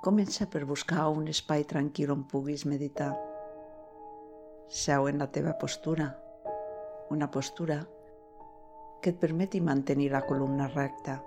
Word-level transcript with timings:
Comença 0.00 0.46
per 0.48 0.62
buscar 0.64 1.10
un 1.12 1.26
espai 1.28 1.66
tranquil 1.68 2.10
on 2.14 2.22
puguis 2.24 2.62
meditar. 2.64 3.10
Seu 4.82 5.10
en 5.10 5.20
la 5.20 5.26
teva 5.28 5.52
postura, 5.60 6.06
una 7.12 7.28
postura 7.28 7.76
que 9.04 9.12
et 9.12 9.20
permeti 9.20 9.60
mantenir 9.60 10.08
la 10.14 10.22
columna 10.24 10.70
recta. 10.72 11.18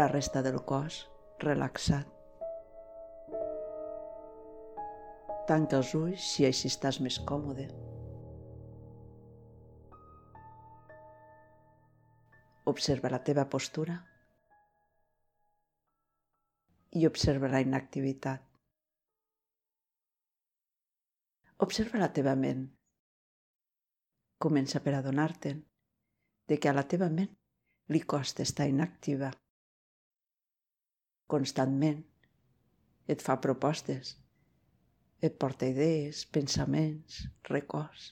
La 0.00 0.08
resta 0.08 0.40
del 0.40 0.58
cos 0.64 1.02
relaxat. 1.44 2.08
Tanca 5.44 5.82
els 5.82 5.92
ulls 5.92 6.24
si 6.32 6.48
així 6.48 6.72
estàs 6.72 7.04
més 7.04 7.20
còmode. 7.20 7.68
Observa 12.72 13.12
la 13.12 13.20
teva 13.28 13.44
postura 13.44 14.04
i 16.98 17.06
observa 17.06 17.48
la 17.52 17.60
inactivitat. 17.62 18.42
Observa 21.66 22.00
la 22.02 22.08
teva 22.16 22.34
ment. 22.38 22.64
Comença 24.42 24.80
per 24.82 24.94
adonar-te'n 24.98 25.60
de 26.50 26.58
que 26.58 26.70
a 26.70 26.74
la 26.74 26.86
teva 26.90 27.08
ment 27.18 27.30
li 27.94 28.00
costa 28.14 28.42
estar 28.46 28.66
inactiva. 28.70 29.30
Constantment 31.34 32.02
et 33.14 33.22
fa 33.24 33.38
propostes, 33.46 34.16
et 35.22 35.38
porta 35.42 35.70
idees, 35.70 36.26
pensaments, 36.34 37.22
records. 37.52 38.10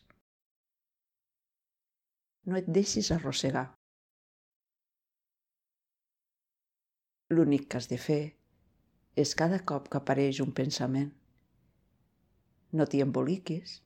No 2.46 2.58
et 2.62 2.70
deixis 2.78 3.10
arrossegar. 3.14 3.66
L'únic 7.34 7.70
que 7.70 7.80
has 7.80 7.90
de 7.90 7.98
fer 7.98 8.22
és 9.16 9.32
cada 9.40 9.58
cop 9.70 9.86
que 9.92 9.96
apareix 9.98 10.42
un 10.44 10.50
pensament. 10.56 11.08
No 12.76 12.84
t'hi 12.84 13.00
emboliquis, 13.04 13.78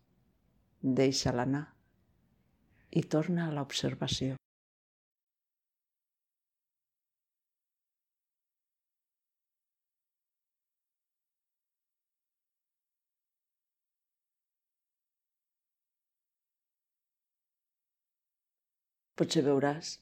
deixa-la 1.01 1.47
anar 1.47 1.67
i 2.91 3.03
torna 3.15 3.47
a 3.47 3.53
l'observació. 3.55 4.35
Potser 19.21 19.45
veuràs 19.47 19.95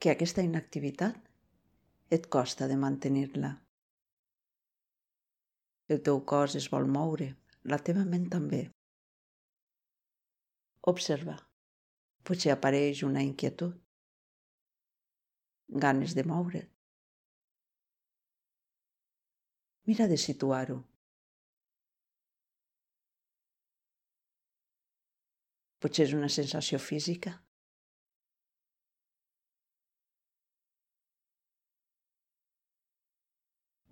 que 0.00 0.12
aquesta 0.14 0.44
inactivitat 0.48 1.20
et 2.16 2.28
costa 2.30 2.68
de 2.70 2.76
mantenir-la. 2.78 3.56
El 5.94 6.00
teu 6.06 6.16
cos 6.30 6.56
es 6.58 6.64
vol 6.70 6.88
moure, 6.94 7.28
la 7.72 7.76
teva 7.88 8.02
ment 8.12 8.24
també. 8.30 8.62
Observa. 10.92 11.36
Potser 12.26 12.50
apareix 12.54 13.02
una 13.06 13.22
inquietud. 13.26 13.76
Ganes 15.84 16.16
de 16.18 16.24
moure't. 16.26 16.66
Mira 19.86 20.08
de 20.10 20.18
situar-ho. 20.18 20.80
Potser 25.78 26.08
és 26.08 26.18
una 26.18 26.30
sensació 26.40 26.82
física. 26.82 27.36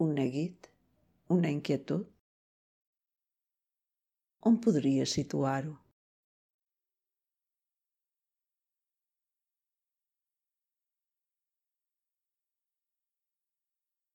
Un 0.03 0.17
neguit 0.19 0.74
una 1.29 1.49
inquietud? 1.49 2.05
On 4.45 4.59
podria 4.61 5.07
situar-ho? 5.09 5.73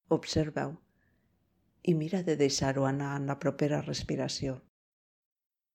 Observa-ho 0.10 0.76
i 1.90 1.94
mira 1.94 2.22
de 2.28 2.36
deixar-ho 2.36 2.86
anar 2.86 3.16
en 3.18 3.26
la 3.30 3.38
propera 3.40 3.82
respiració, 3.82 4.60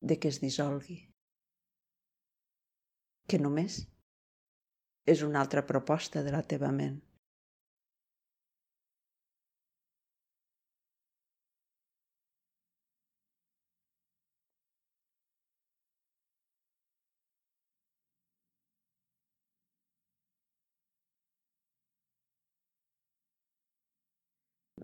de 0.00 0.18
que 0.20 0.30
es 0.30 0.38
dissolgui. 0.42 1.00
Que 3.26 3.40
només 3.42 3.80
és 5.06 5.22
una 5.22 5.40
altra 5.40 5.66
proposta 5.66 6.22
de 6.22 6.34
la 6.34 6.42
teva 6.54 6.70
ment. 6.70 7.00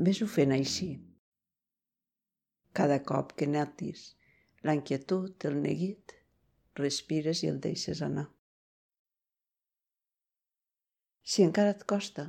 Ves-ho 0.06 0.26
fent 0.32 0.52
així. 0.54 0.86
Cada 2.78 2.96
cop 3.08 3.34
que 3.36 3.48
notis 3.50 4.04
la 4.64 4.72
inquietud, 4.78 5.34
el 5.44 5.58
neguit, 5.60 6.14
respires 6.80 7.42
i 7.44 7.50
el 7.50 7.58
deixes 7.66 8.00
anar. 8.06 8.24
Si 11.32 11.44
encara 11.44 11.74
et 11.76 11.84
costa, 11.92 12.24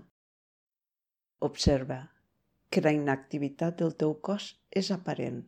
observa 1.49 2.01
que 2.69 2.83
la 2.83 2.91
inactivitat 2.97 3.79
del 3.79 3.95
teu 4.03 4.17
cos 4.19 4.51
és 4.83 4.91
aparent. 4.97 5.41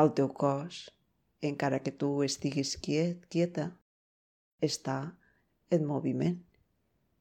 El 0.00 0.16
teu 0.16 0.32
cos, 0.32 0.82
encara 1.52 1.84
que 1.84 1.92
tu 1.92 2.14
estiguis 2.24 2.78
quiet, 2.80 3.28
quieta, 3.28 3.70
està 4.72 5.00
en 5.70 5.88
moviment. 5.92 6.40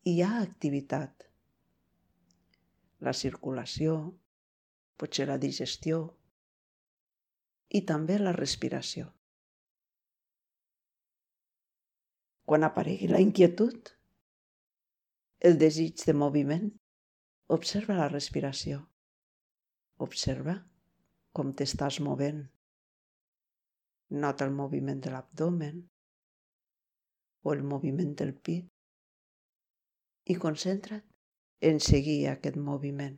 Hi 0.08 0.22
ha 0.24 0.38
activitat 0.40 1.28
la 3.06 3.14
circulació, 3.14 3.98
potser 4.98 5.28
la 5.30 5.38
digestió 5.38 6.00
i 7.70 7.84
també 7.86 8.18
la 8.20 8.34
respiració. 8.36 9.12
Quan 12.48 12.64
aparegui 12.64 13.10
la 13.12 13.20
inquietud, 13.22 13.92
el 15.48 15.58
desig 15.62 16.06
de 16.08 16.16
moviment, 16.16 16.70
observa 17.54 17.98
la 17.98 18.08
respiració. 18.10 18.80
Observa 20.06 20.56
com 21.38 21.52
t'estàs 21.54 22.00
movent. 22.08 22.40
Nota 24.24 24.48
el 24.48 24.56
moviment 24.56 25.04
de 25.04 25.12
l'abdomen 25.12 25.84
o 27.44 27.54
el 27.54 27.62
moviment 27.74 28.16
del 28.18 28.34
pit 28.48 28.72
i 30.32 30.36
concentra't 30.40 31.06
en 31.62 31.80
seguir 31.80 32.28
aquest 32.30 32.58
moviment. 32.58 33.18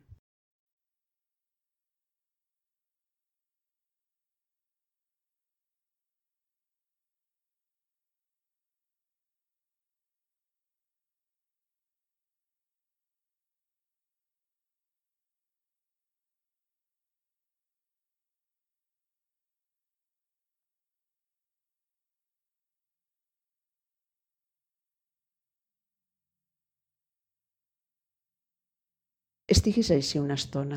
Estiguis 29.50 29.88
així 29.90 30.20
una 30.22 30.36
estona, 30.38 30.76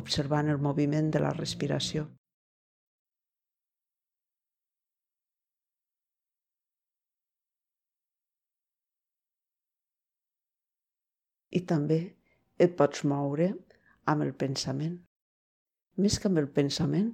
observant 0.00 0.46
el 0.48 0.60
moviment 0.66 1.10
de 1.12 1.20
la 1.20 1.32
respiració. 1.34 2.06
I 11.58 11.60
també 11.72 11.98
et 12.66 12.72
pots 12.78 13.04
moure 13.12 13.50
amb 14.12 14.24
el 14.24 14.32
pensament. 14.44 14.94
Més 16.00 16.16
que 16.16 16.30
amb 16.30 16.40
el 16.40 16.48
pensament, 16.60 17.10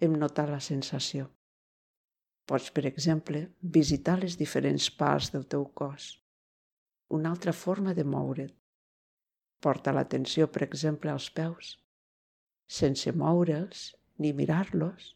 hem 0.00 0.14
notat 0.22 0.48
la 0.48 0.62
sensació. 0.64 1.26
Pots, 2.48 2.70
per 2.72 2.86
exemple, 2.88 3.44
visitar 3.60 4.16
les 4.24 4.38
diferents 4.40 4.88
parts 5.04 5.28
del 5.36 5.44
teu 5.56 5.68
cos. 5.82 6.08
Una 7.20 7.34
altra 7.34 7.52
forma 7.52 7.92
de 7.92 8.08
moure't 8.14 8.59
Porta 9.60 9.92
l'atenció, 9.92 10.48
per 10.48 10.62
exemple, 10.66 11.12
als 11.12 11.28
peus, 11.36 11.74
sense 12.80 13.12
moure'ls 13.12 13.90
ni 14.18 14.32
mirar-los. 14.36 15.14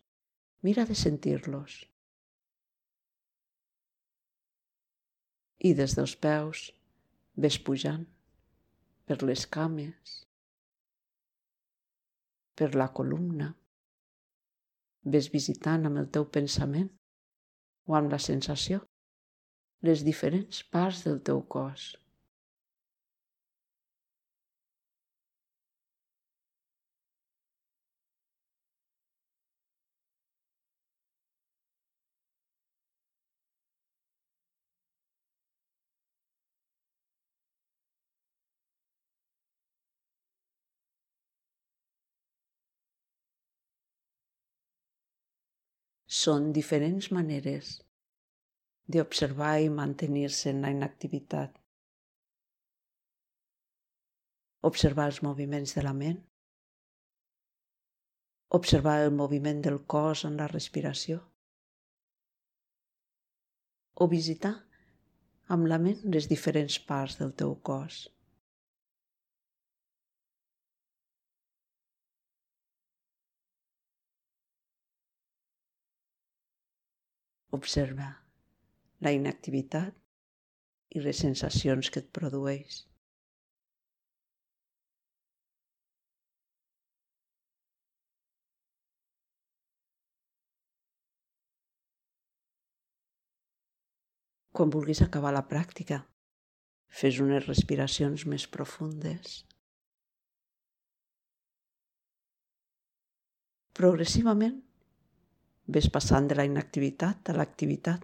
Mira 0.65 0.85
de 0.89 0.97
sentir-los. 0.97 1.83
I 5.65 5.73
des 5.77 5.97
dels 5.97 6.15
peus 6.21 6.67
ves 7.41 7.59
pujant, 7.67 8.05
per 9.09 9.19
les 9.23 9.45
cames, 9.57 10.15
per 12.57 12.71
la 12.77 12.89
columna. 12.97 13.51
Ves 15.05 15.29
visitant 15.33 15.85
amb 15.89 16.01
el 16.01 16.09
teu 16.17 16.25
pensament 16.37 16.91
o 17.89 17.97
amb 17.99 18.13
la 18.13 18.21
sensació 18.21 18.85
les 19.85 20.01
diferents 20.05 20.63
parts 20.73 21.03
del 21.05 21.19
teu 21.29 21.43
cos. 21.55 21.91
Són 46.15 46.53
diferents 46.57 47.09
maneres 47.17 47.71
d'observar 48.95 49.55
i 49.65 49.71
mantenir-se 49.79 50.53
en 50.53 50.61
la 50.65 50.71
inactivitat. 50.75 51.57
Observar 54.71 55.09
els 55.11 55.21
moviments 55.27 55.75
de 55.77 55.85
la 55.87 55.95
ment, 56.05 56.21
observar 58.61 58.99
el 59.05 59.11
moviment 59.19 59.65
del 59.67 59.81
cos 59.97 60.25
en 60.29 60.39
la 60.41 60.47
respiració, 60.53 61.19
o 63.95 64.09
visitar 64.15 64.55
amb 65.57 65.67
la 65.73 65.81
ment 65.89 66.07
les 66.17 66.31
diferents 66.31 66.79
parts 66.91 67.19
del 67.21 67.35
teu 67.43 67.57
cos. 67.71 68.05
Observa 77.55 78.07
la 79.07 79.13
inactivitat 79.15 79.95
i 80.99 81.03
les 81.05 81.21
sensacions 81.25 81.91
que 81.95 82.01
et 82.03 82.11
produeix. 82.19 82.81
Quan 94.55 94.71
vulguis 94.71 95.03
acabar 95.03 95.33
la 95.35 95.47
pràctica, 95.51 96.01
fes 96.99 97.23
unes 97.23 97.47
respiracions 97.49 98.27
més 98.35 98.45
profundes. 98.57 99.41
Progressivament 103.75 104.64
Ves 105.67 105.89
passant 105.89 106.27
de 106.29 106.37
la 106.37 106.45
inactivitat 106.45 107.31
a 107.31 107.35
l'activitat. 107.39 108.03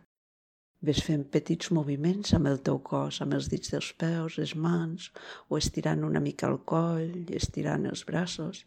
Ves 0.80 1.02
fent 1.04 1.26
petits 1.28 1.68
moviments 1.76 2.32
amb 2.32 2.48
el 2.48 2.62
teu 2.64 2.78
cos, 2.80 3.20
amb 3.20 3.36
els 3.36 3.50
dits 3.52 3.74
dels 3.74 3.90
peus, 4.00 4.38
les 4.40 4.54
mans, 4.56 5.10
o 5.48 5.58
estirant 5.60 6.06
una 6.08 6.22
mica 6.24 6.48
el 6.48 6.62
coll, 6.64 7.28
estirant 7.36 7.84
els 7.90 8.06
braços. 8.08 8.64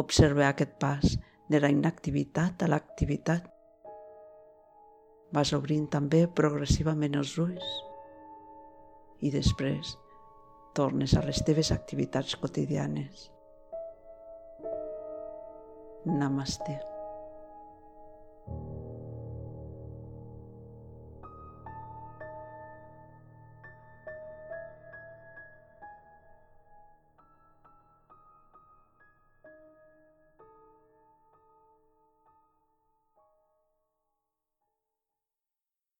Observa 0.00 0.48
aquest 0.48 0.78
pas 0.80 1.18
de 1.50 1.60
la 1.60 1.68
inactivitat 1.68 2.64
a 2.64 2.70
l'activitat. 2.72 3.50
Vas 5.36 5.52
obrint 5.52 5.90
també 5.92 6.24
progressivament 6.26 7.18
els 7.20 7.36
ulls 7.38 7.74
i 9.20 9.30
després 9.30 9.98
tornes 10.74 11.12
a 11.14 11.22
les 11.26 11.42
teves 11.44 11.74
activitats 11.76 12.38
quotidianes. 12.40 13.28
Namaste. 16.06 16.89